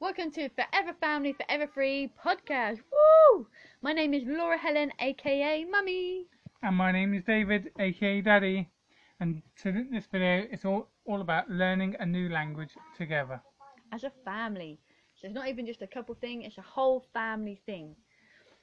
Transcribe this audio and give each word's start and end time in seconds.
Welcome 0.00 0.30
to 0.32 0.48
Forever 0.50 0.96
Family, 1.00 1.32
Forever 1.32 1.68
Free 1.74 2.12
podcast. 2.24 2.78
Woo! 2.92 3.48
My 3.82 3.92
name 3.92 4.14
is 4.14 4.22
Laura 4.26 4.56
Helen, 4.56 4.92
aka 5.00 5.64
Mummy. 5.64 6.26
And 6.62 6.76
my 6.76 6.92
name 6.92 7.14
is 7.14 7.24
David, 7.24 7.72
aka 7.80 8.20
Daddy. 8.20 8.70
And 9.18 9.42
to 9.62 9.72
this 9.90 10.06
video, 10.06 10.46
it's 10.52 10.64
all, 10.64 10.88
all 11.04 11.20
about 11.20 11.50
learning 11.50 11.96
a 11.98 12.06
new 12.06 12.28
language 12.28 12.70
together. 12.96 13.42
As 13.90 14.04
a 14.04 14.12
family. 14.24 14.78
So 15.16 15.26
it's 15.26 15.34
not 15.34 15.48
even 15.48 15.66
just 15.66 15.82
a 15.82 15.86
couple 15.88 16.14
thing, 16.14 16.42
it's 16.42 16.58
a 16.58 16.62
whole 16.62 17.04
family 17.12 17.60
thing. 17.66 17.96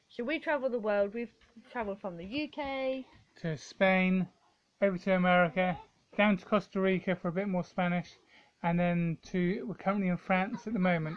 So 0.07 0.23
we 0.23 0.39
travel 0.39 0.69
the 0.69 0.79
world. 0.79 1.13
We've 1.13 1.33
travelled 1.69 1.99
from 1.99 2.15
the 2.15 2.23
UK, 2.23 3.03
To 3.41 3.57
Spain, 3.57 4.25
over 4.81 4.97
to 4.99 5.15
America, 5.15 5.77
down 6.15 6.37
to 6.37 6.45
Costa 6.45 6.79
Rica 6.79 7.13
for 7.13 7.27
a 7.27 7.33
bit 7.33 7.49
more 7.49 7.65
Spanish, 7.65 8.07
and 8.65 8.79
then 8.79 9.15
to, 9.21 9.63
we're 9.67 9.75
currently 9.75 10.07
in 10.07 10.17
France 10.17 10.65
at 10.65 10.73
the 10.73 10.79
moment. 10.79 11.15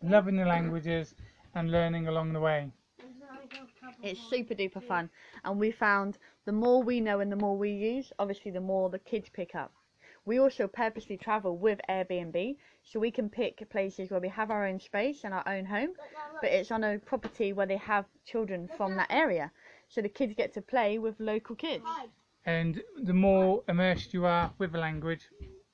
Loving 0.00 0.36
the 0.36 0.44
languages 0.44 1.16
and 1.56 1.72
learning 1.72 2.06
along 2.06 2.32
the 2.32 2.38
way. 2.38 2.70
It's 4.00 4.20
super 4.30 4.54
duper 4.54 4.82
fun. 4.86 5.10
And 5.44 5.58
we 5.58 5.72
found 5.72 6.18
the 6.44 6.52
more 6.52 6.84
we 6.84 7.00
know 7.00 7.18
and 7.18 7.32
the 7.32 7.36
more 7.36 7.56
we 7.56 7.70
use, 7.70 8.12
obviously 8.20 8.52
the 8.52 8.60
more 8.60 8.90
the 8.90 9.00
kids 9.00 9.28
pick 9.32 9.56
up. 9.56 9.72
We 10.24 10.38
also 10.38 10.68
purposely 10.68 11.16
travel 11.16 11.56
with 11.56 11.80
Airbnb 11.90 12.56
so 12.84 13.00
we 13.00 13.10
can 13.10 13.28
pick 13.28 13.68
places 13.68 14.12
where 14.12 14.20
we 14.20 14.28
have 14.28 14.52
our 14.52 14.64
own 14.64 14.78
space 14.78 15.24
and 15.24 15.34
our 15.34 15.46
own 15.48 15.64
home, 15.64 15.94
but 16.40 16.50
it's 16.50 16.70
on 16.70 16.84
a 16.84 16.98
property 17.00 17.52
where 17.52 17.66
they 17.66 17.76
have 17.76 18.04
children 18.24 18.68
from 18.76 18.94
that 18.96 19.08
area. 19.10 19.50
So 19.88 20.00
the 20.00 20.08
kids 20.08 20.34
get 20.36 20.54
to 20.54 20.62
play 20.62 20.98
with 20.98 21.18
local 21.18 21.56
kids. 21.56 21.84
And 22.46 22.80
the 23.02 23.12
more 23.12 23.64
immersed 23.68 24.14
you 24.14 24.26
are 24.26 24.52
with 24.58 24.76
a 24.76 24.78
language, 24.78 25.28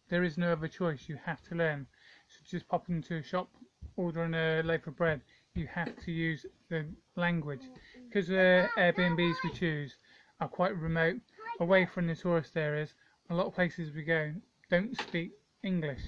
there 0.09 0.25
is 0.25 0.39
no 0.39 0.53
other 0.53 0.69
choice. 0.69 1.09
You 1.09 1.19
have 1.25 1.43
to 1.49 1.55
learn. 1.55 1.87
So 2.29 2.41
just 2.49 2.69
pop 2.69 2.89
into 2.89 3.17
a 3.17 3.23
shop, 3.23 3.49
ordering 3.97 4.35
a 4.35 4.61
uh, 4.61 4.63
loaf 4.63 4.87
of 4.87 4.97
bread, 4.97 5.23
you 5.55 5.67
have 5.67 5.95
to 6.05 6.13
use 6.13 6.47
the 6.69 6.87
language. 7.17 7.63
Because 8.07 8.29
the 8.29 8.69
uh, 8.77 8.81
Airbnbs 8.81 9.37
we 9.45 9.51
choose 9.53 9.97
are 10.41 10.49
quite 10.49 10.77
remote, 10.77 11.21
away 11.61 11.87
from 11.87 12.07
the 12.07 12.15
tourist 12.15 12.57
areas, 12.57 12.95
a 13.31 13.35
lot 13.35 13.47
of 13.47 13.55
places 13.55 13.95
we 13.95 14.03
go 14.03 14.33
don't 14.71 14.99
speak 15.01 15.33
English, 15.63 16.01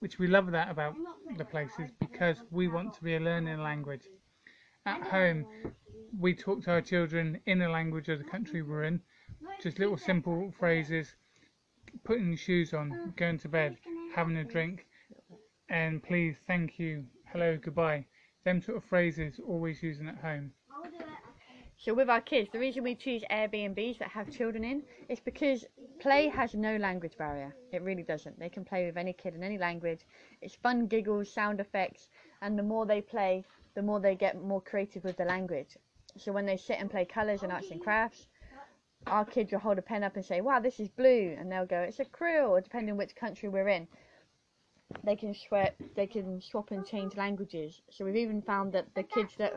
which 0.00 0.18
we 0.18 0.26
love 0.26 0.50
that 0.50 0.70
about 0.70 0.94
the 1.36 1.44
places 1.44 1.90
because 2.00 2.42
we 2.50 2.68
want 2.68 2.92
to 2.94 3.02
be 3.02 3.16
a 3.16 3.20
learning 3.20 3.62
language. 3.62 4.02
At 4.84 5.02
home, 5.02 5.46
we 6.18 6.34
talk 6.34 6.62
to 6.64 6.72
our 6.72 6.80
children 6.80 7.40
in 7.46 7.58
the 7.58 7.68
language 7.68 8.08
of 8.08 8.18
the 8.18 8.24
country 8.24 8.62
we're 8.62 8.84
in, 8.84 9.00
just 9.62 9.78
little 9.78 9.96
simple 9.96 10.52
phrases, 10.58 11.14
putting 12.04 12.28
your 12.28 12.36
shoes 12.36 12.74
on, 12.74 13.12
going 13.16 13.38
to 13.38 13.48
bed, 13.48 13.76
having 14.14 14.36
a 14.36 14.44
drink, 14.44 14.86
and 15.68 16.02
please, 16.02 16.36
thank 16.46 16.78
you, 16.78 17.04
hello, 17.32 17.58
goodbye. 17.60 18.04
Them 18.44 18.62
sort 18.62 18.78
of 18.78 18.84
phrases 18.84 19.40
always 19.46 19.82
using 19.82 20.08
at 20.08 20.18
home. 20.18 20.52
So 21.76 21.94
with 21.94 22.10
our 22.10 22.20
kids, 22.20 22.48
the 22.52 22.58
reason 22.58 22.82
we 22.82 22.96
choose 22.96 23.22
Airbnbs 23.30 23.98
that 23.98 24.08
have 24.08 24.32
children 24.32 24.64
in 24.64 24.82
is 25.08 25.20
because 25.20 25.64
play 26.00 26.26
has 26.26 26.54
no 26.54 26.76
language 26.76 27.16
barrier. 27.16 27.54
It 27.72 27.82
really 27.82 28.02
doesn't. 28.02 28.38
They 28.38 28.48
can 28.48 28.64
play 28.64 28.86
with 28.86 28.96
any 28.96 29.12
kid 29.12 29.34
in 29.34 29.44
any 29.44 29.58
language. 29.58 30.00
It's 30.42 30.56
fun, 30.56 30.86
giggles, 30.88 31.32
sound 31.32 31.60
effects, 31.60 32.08
and 32.42 32.58
the 32.58 32.64
more 32.64 32.84
they 32.84 33.00
play, 33.00 33.44
the 33.74 33.82
more 33.82 34.00
they 34.00 34.16
get 34.16 34.42
more 34.42 34.60
creative 34.60 35.04
with 35.04 35.16
the 35.16 35.24
language. 35.24 35.76
So 36.16 36.32
when 36.32 36.46
they 36.46 36.56
sit 36.56 36.80
and 36.80 36.90
play 36.90 37.04
colours 37.04 37.44
and 37.44 37.52
arts 37.52 37.70
and 37.70 37.80
crafts, 37.80 38.26
our 39.08 39.24
kids 39.24 39.52
will 39.52 39.58
hold 39.60 39.78
a 39.78 39.82
pen 39.82 40.02
up 40.02 40.16
and 40.16 40.24
say, 40.24 40.40
"Wow, 40.40 40.60
this 40.60 40.80
is 40.80 40.88
blue," 40.88 41.34
and 41.38 41.50
they'll 41.50 41.66
go, 41.66 41.80
"It's 41.80 42.00
a 42.00 42.04
krill," 42.04 42.50
or 42.50 42.60
depending 42.60 42.96
which 42.96 43.14
country 43.16 43.48
we're 43.48 43.68
in. 43.68 43.88
They 45.04 45.16
can 45.16 45.34
swap, 45.34 45.74
they 45.94 46.06
can 46.06 46.40
swap 46.40 46.70
and 46.70 46.86
change 46.86 47.16
languages. 47.16 47.82
So 47.90 48.04
we've 48.04 48.16
even 48.16 48.42
found 48.42 48.72
that 48.72 48.94
the 48.94 49.02
kids 49.02 49.34
that 49.38 49.54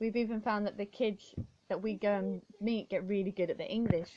we've 0.00 0.16
even 0.16 0.40
found 0.40 0.66
that 0.66 0.76
the 0.76 0.86
kids 0.86 1.34
that 1.68 1.80
we 1.80 1.94
go 1.94 2.12
and 2.12 2.42
meet 2.60 2.90
get 2.90 3.04
really 3.06 3.30
good 3.30 3.50
at 3.50 3.58
the 3.58 3.70
English. 3.70 4.10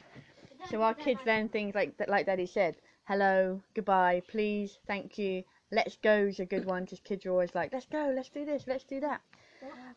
So 0.69 0.81
our 0.81 0.93
kids 0.93 1.21
learn 1.25 1.49
things 1.49 1.75
like 1.75 1.93
like 2.07 2.25
Daddy 2.25 2.45
said, 2.45 2.75
hello, 3.07 3.61
goodbye, 3.73 4.21
please, 4.27 4.79
thank 4.87 5.17
you, 5.17 5.43
let's 5.71 5.97
go 5.97 6.25
is 6.25 6.39
a 6.39 6.45
good 6.45 6.65
one 6.65 6.85
because 6.85 6.99
kids 6.99 7.25
are 7.25 7.31
always 7.31 7.55
like, 7.55 7.71
let's 7.71 7.85
go, 7.85 8.11
let's 8.15 8.29
do 8.29 8.45
this, 8.45 8.65
let's 8.67 8.83
do 8.83 8.99
that. 8.99 9.21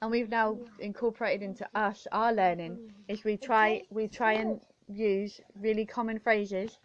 And 0.00 0.10
we've 0.10 0.28
now 0.28 0.58
incorporated 0.78 1.42
into 1.42 1.68
us 1.74 2.06
our 2.12 2.32
learning 2.32 2.78
is 3.08 3.24
we 3.24 3.36
try 3.36 3.82
we 3.90 4.08
try 4.08 4.34
and 4.34 4.60
use 4.90 5.40
really 5.60 5.86
common 5.86 6.18
phrases 6.18 6.78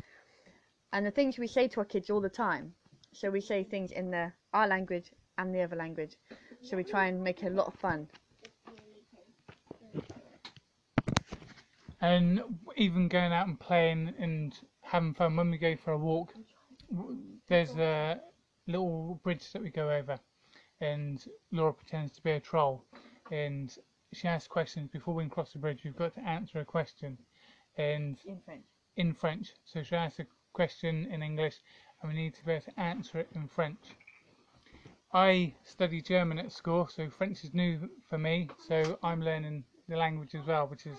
and 0.93 1.05
the 1.05 1.11
things 1.11 1.37
we 1.37 1.47
say 1.47 1.67
to 1.69 1.79
our 1.79 1.85
kids 1.85 2.09
all 2.09 2.21
the 2.21 2.29
time. 2.29 2.73
So 3.13 3.29
we 3.29 3.41
say 3.41 3.63
things 3.63 3.91
in 3.91 4.11
the 4.11 4.31
our 4.53 4.67
language 4.67 5.11
and 5.37 5.53
the 5.53 5.61
other 5.61 5.75
language. 5.75 6.15
So 6.61 6.77
we 6.77 6.83
try 6.83 7.07
and 7.07 7.23
make 7.23 7.43
it 7.43 7.47
a 7.47 7.55
lot 7.55 7.67
of 7.67 7.73
fun. 7.75 8.07
And 12.01 12.41
even 12.75 13.07
going 13.07 13.31
out 13.31 13.47
and 13.47 13.59
playing 13.59 14.13
and 14.19 14.53
having 14.81 15.13
fun 15.13 15.35
when 15.35 15.49
we 15.51 15.57
go 15.57 15.75
for 15.75 15.91
a 15.91 15.97
walk, 15.97 16.33
there's 17.47 17.71
a 17.71 18.19
little 18.67 19.19
bridge 19.23 19.51
that 19.51 19.61
we 19.61 19.69
go 19.69 19.89
over, 19.89 20.19
and 20.81 21.23
Laura 21.51 21.73
pretends 21.73 22.13
to 22.13 22.21
be 22.21 22.31
a 22.31 22.39
troll, 22.39 22.83
and 23.31 23.77
she 24.13 24.27
asks 24.27 24.47
questions 24.47 24.89
before 24.91 25.13
we 25.13 25.25
cross 25.27 25.53
the 25.53 25.59
bridge. 25.59 25.81
We've 25.83 25.95
got 25.95 26.13
to 26.15 26.27
answer 26.27 26.59
a 26.59 26.65
question, 26.65 27.17
and 27.77 28.17
In 28.25 28.39
French. 28.41 28.65
in 28.97 29.13
French. 29.13 29.53
So 29.65 29.83
she 29.83 29.95
asks 29.95 30.19
a 30.19 30.25
question 30.53 31.05
in 31.11 31.21
English, 31.21 31.55
and 32.01 32.11
we 32.11 32.17
need 32.17 32.33
to 32.35 32.45
be 32.45 32.53
able 32.53 32.65
to 32.65 32.79
answer 32.79 33.19
it 33.19 33.29
in 33.33 33.47
French. 33.47 33.79
I 35.13 35.53
study 35.63 36.01
German 36.01 36.39
at 36.39 36.51
school, 36.51 36.87
so 36.87 37.09
French 37.09 37.43
is 37.43 37.53
new 37.53 37.89
for 38.09 38.17
me. 38.17 38.49
So 38.67 38.97
I'm 39.03 39.21
learning 39.21 39.63
the 39.87 39.95
language 39.97 40.35
as 40.35 40.45
well, 40.45 40.67
which 40.67 40.85
is 40.85 40.97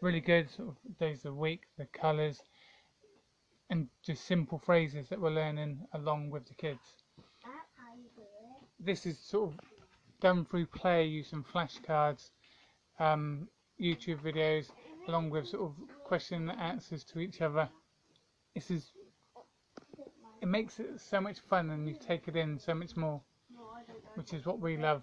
really 0.00 0.20
good. 0.20 0.50
Sort 0.50 0.68
of 0.68 0.98
days 0.98 1.18
of 1.18 1.34
the 1.34 1.34
week, 1.34 1.62
the 1.76 1.86
colours, 1.86 2.40
and 3.70 3.88
just 4.02 4.24
simple 4.26 4.58
phrases 4.58 5.08
that 5.08 5.20
we're 5.20 5.30
learning 5.30 5.86
along 5.92 6.30
with 6.30 6.46
the 6.46 6.54
kids. 6.54 6.80
This 8.78 9.06
is 9.06 9.18
sort 9.18 9.52
of 9.52 9.60
done 10.20 10.44
through 10.44 10.66
play 10.66 11.04
using 11.06 11.44
flashcards, 11.44 12.30
um, 12.98 13.48
YouTube 13.80 14.20
videos, 14.20 14.70
along 15.08 15.30
with 15.30 15.48
sort 15.48 15.62
of 15.62 15.74
question 16.04 16.48
and 16.48 16.60
answers 16.60 17.04
to 17.04 17.18
each 17.20 17.40
other. 17.40 17.68
This 18.54 18.70
is 18.70 18.92
it 20.40 20.48
makes 20.48 20.80
it 20.80 21.00
so 21.00 21.20
much 21.20 21.38
fun 21.38 21.70
and 21.70 21.88
you 21.88 21.94
take 21.94 22.26
it 22.26 22.36
in 22.36 22.58
so 22.58 22.74
much 22.74 22.96
more, 22.96 23.20
which 24.16 24.32
is 24.32 24.44
what 24.44 24.58
we 24.60 24.76
love 24.76 25.02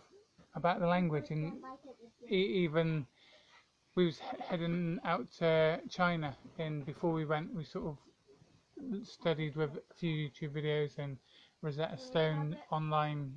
about 0.56 0.80
the 0.82 0.88
language. 0.88 1.30
And 1.30 1.54
even 2.28 3.06
we 3.96 4.06
was 4.06 4.20
heading 4.20 5.00
out 5.06 5.28
to 5.40 5.80
China, 5.90 6.36
and 6.58 6.86
before 6.86 7.14
we 7.14 7.26
went, 7.26 7.54
we 7.54 7.64
sort 7.64 7.86
of 7.86 7.98
studied 9.08 9.56
with 9.56 9.72
a 9.72 9.94
few 9.96 10.30
YouTube 10.30 10.52
videos 10.52 10.98
and 10.98 11.18
Rosetta 11.62 11.98
Stone 11.98 12.58
online 12.72 13.34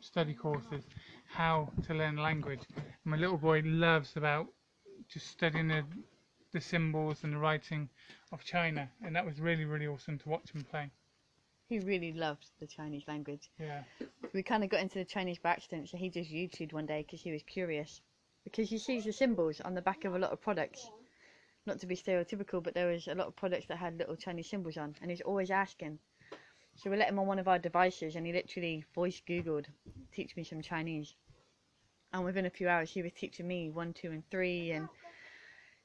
study 0.00 0.34
courses 0.34 0.84
how 1.26 1.70
to 1.86 1.94
learn 1.94 2.16
language. 2.16 2.60
And 2.76 2.84
my 3.04 3.16
little 3.16 3.38
boy 3.38 3.62
loves 3.64 4.16
about 4.16 4.46
just 5.14 5.28
studying 5.28 5.68
the, 5.68 5.84
the 6.52 6.60
symbols 6.60 7.22
and 7.22 7.32
the 7.32 7.38
writing 7.38 7.88
of 8.32 8.44
China, 8.44 8.90
and 9.04 9.14
that 9.14 9.24
was 9.24 9.40
really 9.40 9.64
really 9.64 9.86
awesome 9.86 10.18
to 10.18 10.28
watch 10.28 10.50
him 10.50 10.62
play. 10.64 10.90
He 11.68 11.78
really 11.78 12.12
loved 12.12 12.46
the 12.60 12.66
Chinese 12.66 13.04
language. 13.08 13.48
Yeah, 13.58 13.84
We 14.34 14.42
kind 14.42 14.64
of 14.64 14.70
got 14.70 14.80
into 14.80 14.98
the 14.98 15.04
Chinese 15.04 15.38
by 15.38 15.50
accident, 15.50 15.88
so 15.88 15.96
he 15.96 16.10
just 16.10 16.30
YouTubed 16.30 16.72
one 16.72 16.84
day 16.84 17.02
because 17.02 17.22
he 17.22 17.32
was 17.32 17.42
curious. 17.44 18.02
Because 18.42 18.68
he 18.68 18.76
sees 18.76 19.04
the 19.04 19.12
symbols 19.12 19.62
on 19.62 19.74
the 19.74 19.80
back 19.80 20.04
of 20.04 20.14
a 20.14 20.18
lot 20.18 20.32
of 20.32 20.42
products. 20.42 20.90
Not 21.64 21.80
to 21.80 21.86
be 21.86 21.96
stereotypical, 21.96 22.62
but 22.62 22.74
there 22.74 22.88
was 22.88 23.08
a 23.08 23.14
lot 23.14 23.28
of 23.28 23.36
products 23.36 23.66
that 23.68 23.78
had 23.78 23.96
little 23.96 24.16
Chinese 24.16 24.50
symbols 24.50 24.76
on, 24.76 24.94
and 25.00 25.10
he's 25.10 25.22
always 25.22 25.50
asking. 25.50 25.98
So 26.76 26.90
we 26.90 26.96
let 26.98 27.08
him 27.08 27.18
on 27.18 27.26
one 27.26 27.38
of 27.38 27.48
our 27.48 27.58
devices, 27.58 28.16
and 28.16 28.26
he 28.26 28.32
literally 28.32 28.84
voice 28.94 29.22
Googled, 29.26 29.66
teach 30.12 30.36
me 30.36 30.44
some 30.44 30.60
Chinese. 30.60 31.14
And 32.12 32.24
within 32.24 32.46
a 32.46 32.50
few 32.50 32.68
hours, 32.68 32.90
he 32.90 33.02
was 33.02 33.12
teaching 33.12 33.48
me 33.48 33.70
one, 33.70 33.94
two, 33.94 34.10
and 34.10 34.28
three, 34.30 34.72
and 34.72 34.88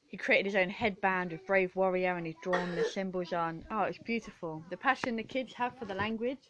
he 0.10 0.18
created 0.18 0.46
his 0.48 0.56
own 0.56 0.70
headband 0.70 1.32
with 1.32 1.46
Brave 1.46 1.76
Warrior, 1.76 2.16
and 2.16 2.26
he's 2.26 2.36
drawn 2.42 2.76
the 2.76 2.84
symbols 2.84 3.32
on. 3.32 3.64
Oh, 3.70 3.84
it's 3.84 4.00
beautiful. 4.00 4.64
The 4.70 4.78
passion 4.78 5.16
the 5.16 5.24
kids 5.24 5.54
have 5.54 5.78
for 5.78 5.86
the 5.86 5.94
language 5.94 6.50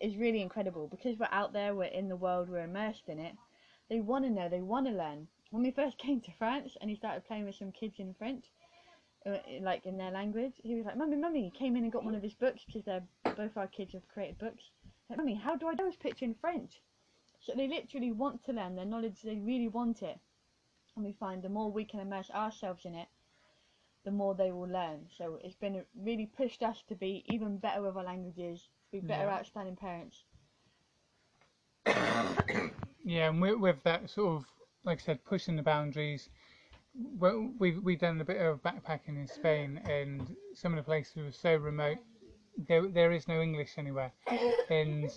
is 0.00 0.16
really 0.16 0.42
incredible 0.42 0.88
because 0.88 1.18
we're 1.18 1.28
out 1.30 1.52
there, 1.52 1.74
we're 1.74 1.84
in 1.84 2.08
the 2.08 2.16
world, 2.16 2.48
we're 2.48 2.64
immersed 2.64 3.08
in 3.08 3.18
it. 3.20 3.34
They 3.88 4.00
want 4.00 4.24
to 4.24 4.30
know, 4.30 4.48
they 4.48 4.60
want 4.60 4.86
to 4.86 4.92
learn. 4.92 5.28
When 5.50 5.62
we 5.62 5.70
first 5.70 5.98
came 6.04 6.20
to 6.22 6.32
France 6.32 6.76
and 6.80 6.90
he 6.90 6.96
started 6.96 7.24
playing 7.26 7.44
with 7.44 7.54
some 7.54 7.70
kids 7.72 7.94
in 7.98 8.14
French, 8.14 8.44
uh, 9.24 9.38
like 9.60 9.86
in 9.86 9.96
their 9.96 10.10
language, 10.10 10.54
he 10.62 10.74
was 10.74 10.84
like, 10.84 10.96
"Mummy, 10.96 11.16
mummy," 11.16 11.44
he 11.44 11.50
came 11.50 11.76
in 11.76 11.84
and 11.84 11.92
got 11.92 12.04
one 12.04 12.14
of 12.14 12.22
his 12.22 12.34
books 12.34 12.62
because 12.66 12.84
they're 12.84 13.04
both 13.36 13.56
our 13.56 13.68
kids 13.68 13.92
have 13.92 14.06
created 14.08 14.38
books. 14.38 14.64
Like, 15.08 15.18
"Mummy, 15.18 15.34
how 15.34 15.56
do 15.56 15.68
I 15.68 15.74
do 15.74 15.84
this 15.84 15.96
picture 15.96 16.24
in 16.24 16.34
French?" 16.34 16.82
So 17.40 17.52
they 17.54 17.68
literally 17.68 18.12
want 18.12 18.44
to 18.44 18.52
learn 18.52 18.74
their 18.74 18.84
knowledge. 18.84 19.22
They 19.22 19.36
really 19.36 19.68
want 19.68 20.02
it, 20.02 20.18
and 20.96 21.04
we 21.04 21.12
find 21.12 21.42
the 21.42 21.48
more 21.48 21.70
we 21.70 21.84
can 21.84 22.00
immerse 22.00 22.30
ourselves 22.30 22.84
in 22.84 22.94
it, 22.94 23.08
the 24.04 24.10
more 24.10 24.34
they 24.34 24.52
will 24.52 24.68
learn. 24.68 25.06
So 25.16 25.38
it's 25.42 25.54
been 25.56 25.84
really 25.96 26.26
pushed 26.26 26.62
us 26.62 26.82
to 26.88 26.94
be 26.94 27.24
even 27.28 27.56
better 27.58 27.82
with 27.82 27.96
our 27.96 28.04
languages, 28.04 28.68
to 28.90 29.00
be 29.00 29.06
better 29.06 29.24
Yeah. 29.24 29.34
outstanding 29.38 29.76
parents. 29.76 30.24
Yeah, 33.04 33.28
and 33.28 33.40
with, 33.40 33.58
with 33.58 33.82
that 33.82 34.08
sort 34.08 34.36
of, 34.36 34.46
like 34.84 35.00
I 35.00 35.04
said, 35.04 35.24
pushing 35.24 35.56
the 35.56 35.62
boundaries. 35.62 36.28
Well, 36.94 37.50
we've 37.58 37.82
we've 37.82 37.98
done 37.98 38.20
a 38.20 38.24
bit 38.24 38.40
of 38.40 38.62
backpacking 38.62 39.16
in 39.16 39.26
Spain, 39.26 39.80
and 39.84 40.36
some 40.54 40.72
of 40.72 40.76
the 40.76 40.82
places 40.82 41.16
were 41.16 41.32
so 41.32 41.56
remote. 41.56 41.98
There 42.56 42.86
there 42.86 43.12
is 43.12 43.26
no 43.28 43.42
English 43.42 43.74
anywhere, 43.76 44.12
and 44.70 45.10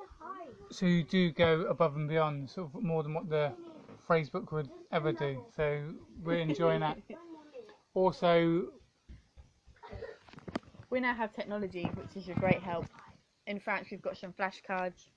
so 0.70 0.84
you 0.84 1.04
do 1.04 1.30
go 1.30 1.62
above 1.62 1.94
and 1.96 2.08
beyond, 2.08 2.50
sort 2.50 2.74
of 2.74 2.82
more 2.82 3.02
than 3.02 3.14
what 3.14 3.30
the 3.30 3.52
phrase 4.06 4.28
book 4.28 4.52
would 4.52 4.68
ever 4.92 5.12
do. 5.12 5.44
So 5.56 5.92
we're 6.22 6.38
enjoying 6.38 6.80
that. 6.80 6.98
Also, 7.94 8.68
We 10.90 11.00
now 11.00 11.14
have 11.14 11.34
technology, 11.34 11.84
which 11.94 12.22
is 12.22 12.28
a 12.28 12.38
great 12.38 12.62
help. 12.62 12.86
In 13.46 13.58
France, 13.58 13.88
we've 13.90 14.02
got 14.02 14.16
some 14.16 14.32
flashcards. 14.32 15.08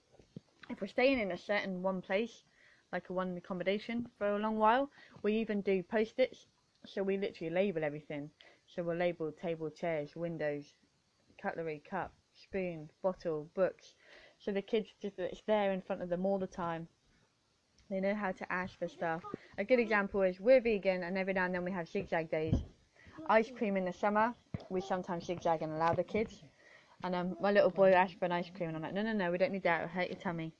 If 0.69 0.81
we're 0.81 0.87
staying 0.87 1.19
in 1.19 1.31
a 1.31 1.37
certain 1.37 1.81
one 1.83 2.01
place, 2.01 2.43
like 2.91 3.09
a 3.09 3.13
one 3.13 3.37
accommodation 3.37 4.07
for 4.17 4.27
a 4.35 4.39
long 4.39 4.57
while, 4.57 4.89
we 5.21 5.33
even 5.35 5.61
do 5.61 5.83
post-its. 5.83 6.47
So 6.85 7.03
we 7.03 7.17
literally 7.17 7.53
label 7.53 7.83
everything. 7.83 8.31
So 8.67 8.81
we'll 8.83 8.97
label 8.97 9.31
table, 9.31 9.69
chairs, 9.69 10.15
windows, 10.15 10.73
cutlery, 11.41 11.83
cup, 11.87 12.13
spoon, 12.33 12.89
bottle, 13.03 13.49
books. 13.53 13.93
So 14.39 14.51
the 14.51 14.61
kids 14.61 14.89
just 15.01 15.19
it's 15.19 15.41
there 15.45 15.71
in 15.71 15.81
front 15.81 16.01
of 16.01 16.09
them 16.09 16.25
all 16.25 16.39
the 16.39 16.47
time. 16.47 16.87
They 17.89 17.99
know 17.99 18.13
how 18.13 18.31
to 18.31 18.51
ask 18.51 18.77
for 18.77 18.87
stuff. 18.87 19.23
A 19.57 19.63
good 19.63 19.79
example 19.79 20.21
is 20.21 20.39
we're 20.39 20.61
vegan, 20.61 21.03
and 21.03 21.17
every 21.17 21.33
now 21.33 21.45
and 21.45 21.53
then 21.55 21.63
we 21.63 21.71
have 21.71 21.87
zigzag 21.87 22.29
days. 22.29 22.55
Ice 23.29 23.51
cream 23.51 23.77
in 23.77 23.85
the 23.85 23.93
summer, 23.93 24.33
we 24.69 24.81
sometimes 24.81 25.25
zigzag 25.25 25.61
and 25.61 25.73
allow 25.73 25.93
the 25.93 26.03
kids. 26.03 26.43
And 27.03 27.15
um, 27.15 27.35
my 27.41 27.51
little 27.51 27.71
boy 27.71 27.91
asked 27.91 28.19
for 28.19 28.25
an 28.25 28.31
ice 28.31 28.49
cream, 28.55 28.69
and 28.69 28.77
I'm 28.77 28.83
like, 28.83 28.93
no, 28.93 29.01
no, 29.01 29.13
no, 29.13 29.31
we 29.31 29.37
don't 29.37 29.51
need 29.51 29.63
that. 29.63 29.81
It'll 29.83 29.93
hurt 29.93 30.09
your 30.09 30.19
tummy. 30.19 30.53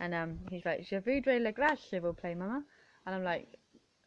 And 0.00 0.14
um, 0.14 0.38
he's 0.50 0.64
like, 0.64 0.84
Je 0.84 0.98
voudrais 1.00 1.40
la 1.42 1.52
glace, 1.52 1.80
s'il 1.88 2.00
vous 2.00 2.14
plaît, 2.14 2.36
mama. 2.36 2.62
And 3.06 3.14
I'm 3.14 3.24
like, 3.24 3.48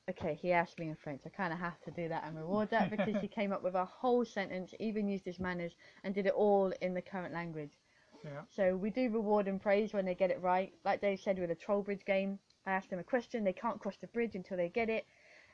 okay, 0.10 0.38
he 0.40 0.52
asked 0.52 0.80
me 0.80 0.90
in 0.90 0.96
French. 0.96 1.22
I 1.26 1.30
kind 1.30 1.54
of 1.54 1.60
have 1.60 1.80
to 1.82 1.92
do 1.92 2.08
that 2.10 2.24
and 2.26 2.38
reward 2.38 2.70
that 2.72 2.92
because 2.92 3.16
he 3.22 3.28
came 3.28 3.52
up 3.52 3.64
with 3.64 3.76
a 3.76 3.86
whole 3.86 4.24
sentence, 4.26 4.74
even 4.80 5.08
used 5.08 5.26
his 5.26 5.40
manners, 5.40 5.74
and 6.04 6.14
did 6.14 6.26
it 6.28 6.34
all 6.34 6.72
in 6.82 6.94
the 6.94 7.02
current 7.02 7.34
language. 7.34 7.72
yeah, 8.24 8.42
So 8.50 8.76
we 8.76 8.90
do 8.92 9.10
reward 9.10 9.48
and 9.48 9.62
praise 9.62 9.94
when 9.94 10.06
they 10.06 10.16
get 10.16 10.30
it 10.32 10.42
right. 10.42 10.72
Like 10.86 11.02
Dave 11.02 11.20
said 11.20 11.40
with 11.40 11.52
a 11.52 11.56
troll 11.56 11.82
bridge 11.82 12.06
game, 12.06 12.40
I 12.66 12.72
ask 12.72 12.90
them 12.90 13.00
a 13.00 13.04
question, 13.04 13.44
they 13.44 13.54
can't 13.54 13.80
cross 13.80 13.98
the 13.98 14.08
bridge 14.08 14.36
until 14.36 14.58
they 14.58 14.70
get 14.70 14.90
it. 14.90 15.06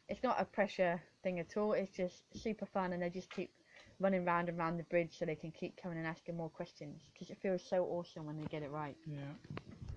It's 0.10 0.24
not 0.24 0.40
a 0.42 0.46
pressure 0.46 1.02
thing 1.24 1.40
at 1.40 1.58
all, 1.58 1.74
it's 1.74 1.92
just 1.96 2.24
super 2.34 2.66
fun 2.66 2.94
and 2.94 3.02
they 3.02 3.10
just 3.10 3.30
keep 3.30 3.52
running 4.00 4.26
round 4.26 4.50
and 4.50 4.58
round 4.58 4.80
the 4.80 4.84
bridge 4.84 5.18
so 5.18 5.26
they 5.26 5.36
can 5.36 5.52
keep 5.52 5.78
coming 5.82 5.98
and 5.98 6.08
asking 6.08 6.38
more 6.38 6.50
questions 6.50 7.02
because 7.14 7.30
it 7.30 7.42
feels 7.42 7.64
so 7.64 7.86
awesome 7.86 8.26
when 8.26 8.38
they 8.38 8.46
get 8.46 8.64
it 8.64 8.72
right. 8.72 8.96
yeah. 9.08 9.34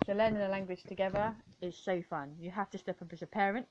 So 0.07 0.13
learning 0.15 0.43
a 0.43 0.49
language 0.49 0.85
together 0.85 1.37
is 1.61 1.77
so 1.77 2.03
fun. 2.03 2.37
You 2.41 2.51
have 2.51 2.71
to 2.71 2.79
step 2.79 3.03
up 3.03 3.13
as 3.13 3.23
a 3.23 3.27
parent, 3.27 3.67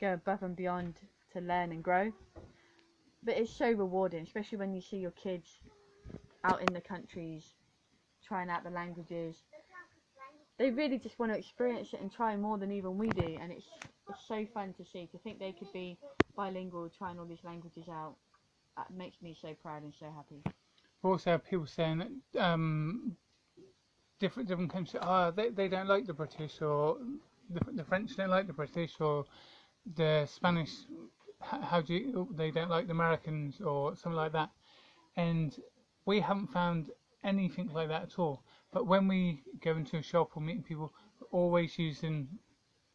go 0.00 0.14
above 0.14 0.42
and 0.42 0.56
beyond 0.56 1.00
to 1.32 1.40
learn 1.40 1.72
and 1.72 1.82
grow. 1.82 2.12
But 3.22 3.36
it's 3.38 3.52
so 3.52 3.70
rewarding, 3.70 4.22
especially 4.22 4.58
when 4.58 4.74
you 4.74 4.80
see 4.80 4.98
your 4.98 5.12
kids 5.12 5.60
out 6.44 6.62
in 6.62 6.72
the 6.72 6.80
countries 6.80 7.54
trying 8.24 8.50
out 8.50 8.64
the 8.64 8.70
languages. 8.70 9.36
They 10.62 10.70
really 10.70 10.96
just 10.96 11.18
want 11.18 11.32
to 11.32 11.38
experience 11.38 11.92
it 11.92 12.00
and 12.00 12.12
try 12.12 12.36
more 12.36 12.56
than 12.56 12.70
even 12.70 12.96
we 12.96 13.08
do, 13.08 13.36
and 13.40 13.50
it's 13.50 13.66
it's 14.08 14.24
so 14.28 14.46
fun 14.54 14.72
to 14.74 14.84
see. 14.84 15.08
To 15.10 15.18
think 15.18 15.40
they 15.40 15.50
could 15.50 15.72
be 15.72 15.98
bilingual, 16.36 16.88
trying 16.96 17.18
all 17.18 17.24
these 17.24 17.42
languages 17.42 17.88
out, 17.88 18.14
that 18.76 18.88
makes 18.96 19.20
me 19.20 19.36
so 19.42 19.56
proud 19.60 19.82
and 19.82 19.92
so 19.98 20.06
happy. 20.14 20.40
We 21.02 21.10
also, 21.10 21.30
have 21.30 21.44
people 21.44 21.66
saying 21.66 21.98
that 22.32 22.40
um, 22.40 23.16
different 24.20 24.48
different 24.48 24.72
countries, 24.72 25.02
ah, 25.02 25.32
they 25.32 25.48
they 25.48 25.66
don't 25.66 25.88
like 25.88 26.06
the 26.06 26.14
British, 26.14 26.62
or 26.62 26.98
the, 27.50 27.60
the 27.72 27.82
French 27.82 28.14
don't 28.16 28.30
like 28.30 28.46
the 28.46 28.52
British, 28.52 28.92
or 29.00 29.24
the 29.96 30.26
Spanish, 30.26 30.70
how 31.40 31.80
do 31.80 31.92
you, 31.92 32.28
they 32.36 32.52
don't 32.52 32.70
like 32.70 32.86
the 32.86 32.92
Americans, 32.92 33.60
or 33.60 33.96
something 33.96 34.16
like 34.16 34.30
that. 34.30 34.50
And 35.16 35.56
we 36.06 36.20
haven't 36.20 36.52
found 36.52 36.92
anything 37.24 37.68
like 37.72 37.88
that 37.88 38.02
at 38.04 38.18
all. 38.20 38.44
But 38.72 38.86
when 38.86 39.08
we 39.08 39.42
go 39.62 39.72
into 39.72 39.98
a 39.98 40.02
shop 40.02 40.30
or 40.34 40.42
meeting 40.42 40.62
people, 40.62 40.92
always 41.30 41.78
using, 41.78 42.28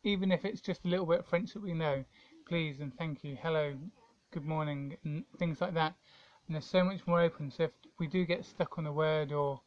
even 0.03 0.31
if 0.31 0.45
it's 0.45 0.61
just 0.61 0.85
a 0.85 0.87
little 0.87 1.05
bit 1.05 1.19
of 1.19 1.27
French 1.27 1.53
that 1.53 1.61
we 1.61 1.73
know, 1.73 2.03
please 2.47 2.79
and 2.79 2.95
thank 2.97 3.23
you, 3.23 3.37
hello, 3.41 3.75
good 4.31 4.45
morning, 4.45 4.97
and 5.03 5.23
things 5.37 5.61
like 5.61 5.73
that 5.75 5.95
and 6.47 6.55
they're 6.55 6.61
so 6.61 6.83
much 6.83 7.05
more 7.05 7.21
open. 7.21 7.51
So 7.51 7.63
if 7.63 7.71
we 7.99 8.07
do 8.07 8.25
get 8.25 8.45
stuck 8.45 8.77
on 8.77 8.87
a 8.87 8.91
word 8.91 9.31
or 9.31 9.61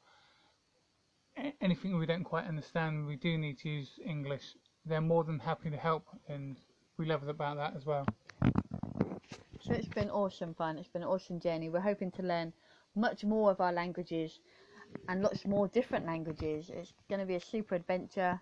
anything 1.61 1.99
we 1.99 2.07
don't 2.07 2.25
quite 2.25 2.47
understand, 2.47 3.07
we 3.07 3.17
do 3.17 3.37
need 3.37 3.59
to 3.61 3.69
use 3.69 3.91
English. 4.05 4.57
They're 4.87 5.01
more 5.01 5.25
than 5.25 5.39
happy 5.39 5.71
to 5.71 5.77
help, 5.77 6.07
and 6.29 6.57
we 6.97 7.07
love 7.07 7.27
about 7.29 7.57
that 7.59 7.77
as 7.77 7.85
well. 7.85 8.07
So 9.61 9.75
it's 9.75 9.89
been 9.89 10.11
awesome 10.11 10.55
fun. 10.55 10.79
It's 10.79 10.89
been 10.89 11.03
an 11.03 11.09
awesome 11.09 11.39
journey. 11.39 11.69
We're 11.69 11.81
hoping 11.81 12.11
to 12.13 12.23
learn 12.23 12.53
much 12.97 13.25
more 13.25 13.51
of 13.51 13.61
our 13.61 13.73
languages 13.73 14.41
and 15.09 15.23
lots 15.23 15.45
more 15.45 15.69
different 15.69 16.07
languages. 16.07 16.71
It's 16.73 16.93
going 17.09 17.21
to 17.21 17.27
be 17.27 17.35
a 17.35 17.41
super 17.41 17.75
adventure. 17.75 18.41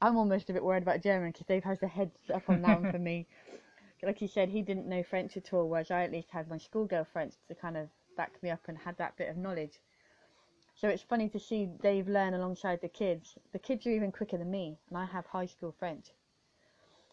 I'm 0.00 0.16
almost 0.16 0.50
a 0.50 0.52
bit 0.52 0.64
worried 0.64 0.82
about 0.82 1.02
German 1.02 1.30
because 1.30 1.46
Dave 1.46 1.64
has 1.64 1.78
the 1.78 1.88
heads 1.88 2.16
up 2.32 2.48
on 2.48 2.62
that 2.62 2.80
one 2.82 2.92
for 2.92 2.98
me. 2.98 3.26
Like 4.04 4.18
he 4.18 4.26
said, 4.26 4.48
he 4.48 4.62
didn't 4.62 4.88
know 4.88 5.04
French 5.04 5.36
at 5.36 5.52
all, 5.52 5.68
whereas 5.68 5.92
I 5.92 6.02
at 6.02 6.10
least 6.10 6.28
had 6.32 6.48
my 6.48 6.58
schoolgirl 6.58 7.04
French 7.12 7.34
to 7.46 7.54
kind 7.54 7.76
of 7.76 7.88
back 8.16 8.32
me 8.42 8.50
up 8.50 8.62
and 8.66 8.76
had 8.76 8.98
that 8.98 9.16
bit 9.16 9.28
of 9.28 9.36
knowledge. 9.36 9.78
So 10.74 10.88
it's 10.88 11.04
funny 11.04 11.28
to 11.28 11.38
see 11.38 11.66
Dave 11.80 12.08
learn 12.08 12.34
alongside 12.34 12.80
the 12.80 12.88
kids. 12.88 13.38
The 13.52 13.60
kids 13.60 13.86
are 13.86 13.92
even 13.92 14.10
quicker 14.10 14.38
than 14.38 14.50
me, 14.50 14.76
and 14.88 14.98
I 14.98 15.04
have 15.04 15.26
high 15.26 15.46
school 15.46 15.72
French. 15.78 16.06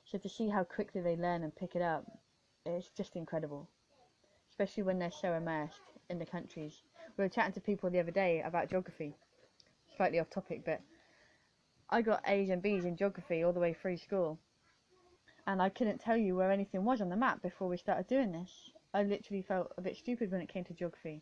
So 0.04 0.18
to 0.18 0.27
see 0.27 0.50
how 0.50 0.63
quickly 0.63 1.01
they 1.01 1.16
learn 1.16 1.44
and 1.44 1.56
pick 1.56 1.75
it 1.75 1.83
up, 1.83 2.06
it's 2.66 2.89
just 2.89 3.16
incredible. 3.16 3.69
Especially 4.50 4.81
when 4.81 4.98
they're 4.98 5.12
so 5.12 5.33
immersed 5.33 5.99
in 6.09 6.19
the 6.19 6.25
countries. 6.25 6.81
We 7.17 7.23
were 7.23 7.29
chatting 7.29 7.53
to 7.53 7.61
people 7.61 7.89
the 7.89 8.00
other 8.00 8.11
day 8.11 8.41
about 8.41 8.69
geography. 8.69 9.15
Slightly 9.95 10.19
off 10.19 10.29
topic, 10.29 10.63
but 10.65 10.81
I 11.89 12.01
got 12.01 12.21
A's 12.27 12.50
and 12.50 12.61
B's 12.61 12.85
in 12.85 12.97
geography 12.97 13.44
all 13.44 13.53
the 13.53 13.59
way 13.59 13.73
through 13.73 13.97
school. 13.97 14.39
And 15.47 15.61
I 15.61 15.69
couldn't 15.69 16.00
tell 16.00 16.17
you 16.17 16.35
where 16.35 16.51
anything 16.51 16.83
was 16.83 17.01
on 17.01 17.09
the 17.09 17.15
map 17.15 17.41
before 17.41 17.67
we 17.67 17.77
started 17.77 18.07
doing 18.07 18.31
this. 18.31 18.71
I 18.94 19.03
literally 19.03 19.41
felt 19.41 19.71
a 19.77 19.81
bit 19.81 19.97
stupid 19.97 20.31
when 20.31 20.41
it 20.41 20.50
came 20.50 20.63
to 20.65 20.73
geography. 20.73 21.21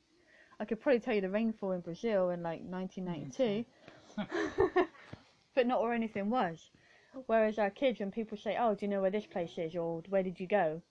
I 0.60 0.66
could 0.66 0.82
probably 0.82 1.00
tell 1.00 1.14
you 1.14 1.22
the 1.22 1.30
rainfall 1.30 1.72
in 1.72 1.82
Brazil 1.82 2.32
in 2.32 2.42
like 2.42 2.62
1992, 2.62 3.66
but 5.56 5.68
not 5.68 5.82
where 5.82 5.94
anything 5.94 6.30
was. 6.30 6.72
Whereas 7.28 7.60
our 7.60 7.70
kids, 7.70 8.00
when 8.00 8.12
people 8.12 8.38
say, 8.38 8.58
"Oh, 8.60 8.74
do 8.74 8.86
you 8.86 8.90
know 8.90 9.02
where 9.02 9.12
this 9.12 9.26
place 9.26 9.58
is?" 9.58 9.76
or 9.76 10.02
"Where 10.10 10.24
did 10.24 10.40
you 10.40 10.48
go?" 10.48 10.82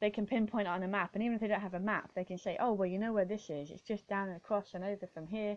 They 0.00 0.10
can 0.10 0.26
pinpoint 0.26 0.68
on 0.68 0.82
a 0.82 0.88
map, 0.88 1.10
and 1.14 1.22
even 1.22 1.34
if 1.34 1.40
they 1.40 1.48
don't 1.48 1.60
have 1.60 1.74
a 1.74 1.80
map, 1.80 2.10
they 2.14 2.24
can 2.24 2.38
say, 2.38 2.56
"Oh, 2.60 2.72
well, 2.72 2.86
you 2.86 2.98
know 2.98 3.12
where 3.12 3.24
this 3.24 3.50
is. 3.50 3.70
It's 3.70 3.82
just 3.82 4.06
down 4.08 4.28
and 4.28 4.36
across 4.36 4.74
and 4.74 4.84
over 4.84 5.06
from 5.06 5.26
here." 5.26 5.56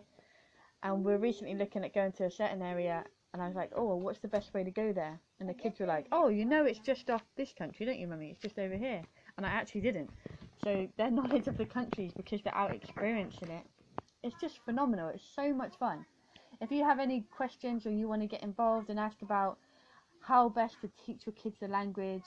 And 0.82 1.04
we're 1.04 1.18
recently 1.18 1.54
looking 1.54 1.84
at 1.84 1.94
going 1.94 2.12
to 2.12 2.24
a 2.24 2.30
certain 2.30 2.62
area, 2.62 3.04
and 3.32 3.42
I 3.42 3.46
was 3.46 3.56
like, 3.56 3.72
"Oh, 3.74 3.84
well, 3.84 4.00
what's 4.00 4.20
the 4.20 4.28
best 4.28 4.54
way 4.54 4.64
to 4.64 4.70
go 4.70 4.92
there?" 4.92 5.18
And 5.40 5.48
the 5.48 5.54
kids 5.54 5.80
were 5.80 5.86
like, 5.86 6.06
"Oh, 6.12 6.28
you 6.28 6.44
know, 6.44 6.64
it's 6.64 6.78
just 6.78 7.10
off 7.10 7.24
this 7.36 7.52
country, 7.52 7.84
don't 7.86 7.98
you, 7.98 8.06
mummy? 8.06 8.30
It's 8.30 8.40
just 8.40 8.58
over 8.58 8.76
here." 8.76 9.02
And 9.36 9.44
I 9.46 9.50
actually 9.50 9.82
didn't. 9.82 10.10
So 10.62 10.88
their 10.96 11.10
knowledge 11.18 11.48
of 11.48 11.56
the 11.56 11.66
countries, 11.66 12.12
because 12.16 12.42
they're 12.42 12.54
out 12.54 12.74
experiencing 12.74 13.50
it, 13.50 13.66
it's 14.22 14.40
just 14.40 14.64
phenomenal. 14.64 15.08
It's 15.08 15.24
so 15.34 15.52
much 15.52 15.76
fun. 15.76 16.04
If 16.60 16.72
you 16.72 16.84
have 16.84 16.98
any 16.98 17.24
questions 17.36 17.86
or 17.86 17.90
you 17.90 18.08
want 18.08 18.22
to 18.22 18.28
get 18.28 18.42
involved 18.42 18.90
and 18.90 18.98
ask 18.98 19.22
about 19.22 19.58
how 20.20 20.48
best 20.48 20.80
to 20.80 20.90
teach 21.04 21.26
your 21.26 21.34
kids 21.34 21.56
the 21.60 21.68
language, 21.68 22.24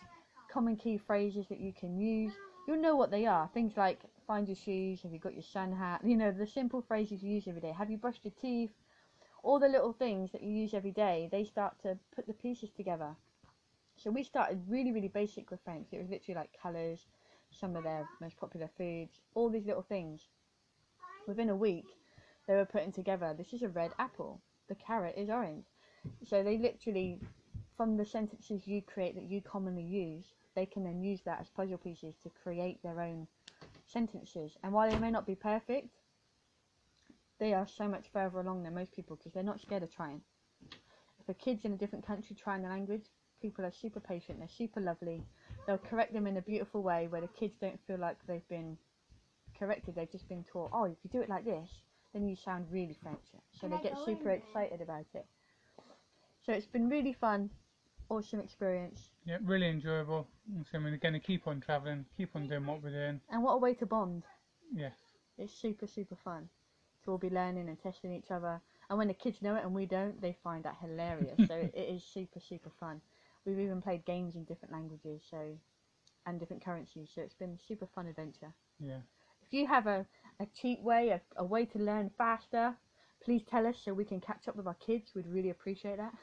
common 0.51 0.75
key 0.75 0.97
phrases 0.97 1.47
that 1.47 1.59
you 1.59 1.73
can 1.73 1.97
use, 1.97 2.33
you'll 2.67 2.81
know 2.81 2.95
what 2.95 3.11
they 3.11 3.25
are. 3.25 3.49
Things 3.53 3.73
like 3.77 4.01
find 4.27 4.47
your 4.47 4.55
shoes, 4.55 5.01
have 5.01 5.13
you 5.13 5.19
got 5.19 5.33
your 5.33 5.43
sun 5.43 5.71
hat, 5.73 6.01
you 6.03 6.15
know, 6.15 6.31
the 6.31 6.47
simple 6.47 6.81
phrases 6.81 7.23
you 7.23 7.31
use 7.31 7.47
every 7.47 7.61
day. 7.61 7.73
Have 7.77 7.89
you 7.89 7.97
brushed 7.97 8.25
your 8.25 8.33
teeth? 8.41 8.71
All 9.43 9.59
the 9.59 9.67
little 9.67 9.93
things 9.93 10.31
that 10.31 10.43
you 10.43 10.51
use 10.51 10.73
every 10.73 10.91
day, 10.91 11.27
they 11.31 11.43
start 11.43 11.81
to 11.83 11.97
put 12.15 12.27
the 12.27 12.33
pieces 12.33 12.69
together. 12.69 13.15
So 13.97 14.11
we 14.11 14.23
started 14.23 14.61
really, 14.67 14.91
really 14.91 15.07
basic 15.07 15.51
with 15.51 15.63
French. 15.63 15.87
It 15.91 15.99
was 15.99 16.09
literally 16.09 16.35
like 16.35 16.57
colours, 16.61 17.07
some 17.51 17.75
of 17.75 17.83
their 17.83 18.07
most 18.19 18.37
popular 18.37 18.69
foods, 18.77 19.19
all 19.33 19.49
these 19.49 19.65
little 19.65 19.81
things. 19.81 20.21
Within 21.27 21.49
a 21.49 21.55
week, 21.55 21.85
they 22.47 22.55
were 22.55 22.65
putting 22.65 22.91
together 22.91 23.33
this 23.37 23.53
is 23.53 23.61
a 23.61 23.69
red 23.69 23.91
apple, 23.99 24.41
the 24.69 24.75
carrot 24.75 25.15
is 25.17 25.29
orange. 25.29 25.65
So 26.23 26.43
they 26.43 26.57
literally, 26.57 27.19
from 27.81 27.97
the 27.97 28.05
sentences 28.05 28.67
you 28.67 28.79
create 28.79 29.15
that 29.15 29.23
you 29.23 29.41
commonly 29.41 29.81
use, 29.81 30.25
they 30.55 30.67
can 30.67 30.83
then 30.83 31.01
use 31.01 31.19
that 31.25 31.39
as 31.41 31.49
puzzle 31.49 31.79
pieces 31.79 32.13
to 32.21 32.29
create 32.43 32.77
their 32.83 33.01
own 33.01 33.25
sentences. 33.87 34.55
And 34.61 34.71
while 34.71 34.87
they 34.87 34.99
may 34.99 35.09
not 35.09 35.25
be 35.25 35.33
perfect, 35.33 35.87
they 37.39 37.55
are 37.55 37.65
so 37.67 37.87
much 37.87 38.05
further 38.13 38.39
along 38.39 38.61
than 38.61 38.75
most 38.75 38.95
people 38.95 39.15
because 39.15 39.33
they're 39.33 39.41
not 39.41 39.61
scared 39.61 39.81
of 39.81 39.91
trying. 39.91 40.21
If 41.19 41.27
a 41.27 41.33
kid's 41.33 41.65
in 41.65 41.73
a 41.73 41.75
different 41.75 42.05
country 42.05 42.35
trying 42.35 42.61
the 42.61 42.69
language, 42.69 43.05
people 43.41 43.65
are 43.65 43.71
super 43.71 43.99
patient, 43.99 44.37
they're 44.37 44.47
super 44.47 44.79
lovely. 44.79 45.23
They'll 45.65 45.79
correct 45.79 46.13
them 46.13 46.27
in 46.27 46.37
a 46.37 46.41
beautiful 46.43 46.83
way 46.83 47.07
where 47.09 47.21
the 47.21 47.29
kids 47.29 47.55
don't 47.59 47.79
feel 47.87 47.97
like 47.97 48.17
they've 48.27 48.47
been 48.47 48.77
corrected, 49.57 49.95
they've 49.95 50.11
just 50.11 50.29
been 50.29 50.43
taught, 50.43 50.69
oh, 50.71 50.83
if 50.83 50.97
you 51.03 51.09
do 51.09 51.21
it 51.21 51.29
like 51.29 51.45
this, 51.45 51.67
then 52.13 52.27
you 52.27 52.35
sound 52.35 52.67
really 52.69 52.95
French. 53.01 53.25
So 53.59 53.67
they 53.67 53.79
get 53.81 53.97
super 54.05 54.29
excited 54.29 54.81
about 54.81 55.07
it. 55.15 55.25
So 56.45 56.53
it's 56.53 56.67
been 56.67 56.87
really 56.87 57.13
fun, 57.13 57.51
awesome 58.11 58.39
experience, 58.41 59.09
Yeah, 59.25 59.37
really 59.43 59.69
enjoyable. 59.69 60.27
So 60.71 60.79
we're 60.79 60.97
going 60.97 61.13
to 61.13 61.19
keep 61.19 61.47
on 61.47 61.61
travelling, 61.61 62.05
keep 62.17 62.35
on 62.35 62.47
doing 62.47 62.65
what 62.65 62.83
we're 62.83 62.91
doing. 62.91 63.21
and 63.29 63.43
what 63.43 63.53
a 63.53 63.57
way 63.57 63.73
to 63.75 63.85
bond. 63.85 64.23
Yes. 64.73 64.93
It's 65.37 65.53
super 65.53 65.87
super 65.87 66.15
fun 66.23 66.49
to 67.03 67.11
all 67.11 67.17
be 67.17 67.29
learning 67.29 67.67
and 67.69 67.81
testing 67.81 68.13
each 68.13 68.29
other. 68.31 68.61
And 68.89 68.97
when 68.99 69.07
the 69.07 69.13
kids 69.13 69.41
know 69.41 69.55
it 69.55 69.63
and 69.63 69.73
we 69.73 69.85
don't, 69.85 70.21
they 70.21 70.35
find 70.43 70.63
that 70.65 70.77
hilarious. 70.81 71.37
so 71.47 71.55
it 71.73 71.89
is 71.95 72.03
super 72.03 72.39
super 72.39 72.69
fun. 72.79 73.01
We've 73.45 73.59
even 73.59 73.81
played 73.81 74.05
games 74.05 74.35
in 74.35 74.43
different 74.43 74.73
languages, 74.73 75.21
so 75.29 75.57
and 76.25 76.39
different 76.39 76.63
currencies. 76.63 77.09
So 77.15 77.21
it's 77.21 77.33
been 77.33 77.57
a 77.59 77.67
super 77.67 77.87
fun 77.95 78.07
adventure. 78.07 78.53
Yeah. 78.79 78.99
If 79.47 79.53
you 79.53 79.65
have 79.67 79.87
a, 79.87 80.05
a 80.39 80.45
cheat 80.61 80.81
way, 80.81 81.09
a, 81.09 81.21
a 81.37 81.43
way 81.43 81.65
to 81.65 81.79
learn 81.79 82.11
faster, 82.17 82.75
please 83.23 83.41
tell 83.49 83.65
us 83.65 83.77
so 83.83 83.93
we 83.93 84.05
can 84.05 84.19
catch 84.21 84.47
up 84.47 84.55
with 84.55 84.67
our 84.67 84.75
kids. 84.75 85.11
We'd 85.15 85.27
really 85.27 85.49
appreciate 85.49 85.97
that. 85.97 86.13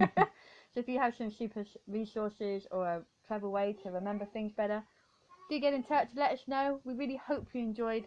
so 0.74 0.80
if 0.80 0.88
you 0.88 0.98
have 0.98 1.14
some 1.14 1.30
super 1.30 1.64
resources 1.86 2.66
or 2.72 2.84
a 2.84 3.02
clever 3.28 3.48
way 3.48 3.76
to 3.84 3.90
remember 3.90 4.26
things 4.32 4.52
better, 4.52 4.82
do 5.48 5.60
get 5.60 5.72
in 5.72 5.84
touch. 5.84 6.08
Let 6.16 6.32
us 6.32 6.40
know. 6.48 6.80
We 6.84 6.94
really 6.94 7.20
hope 7.28 7.46
you 7.52 7.60
enjoyed 7.60 8.06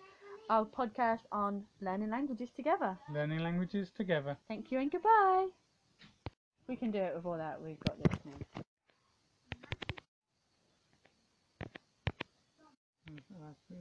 our 0.49 0.65
podcast 0.65 1.21
on 1.31 1.63
learning 1.81 2.09
languages 2.09 2.49
together. 2.55 2.97
Learning 3.13 3.39
languages 3.39 3.89
together. 3.95 4.35
Thank 4.49 4.69
you 4.71 4.79
and 4.79 4.91
goodbye. 4.91 5.47
We 6.67 6.75
can 6.75 6.91
do 6.91 6.99
it 6.99 7.15
with 7.15 7.25
all 7.25 7.37
that. 7.37 7.61
We've 7.61 7.79
got 7.79 7.97
this 8.03 8.19
now. 8.25 8.61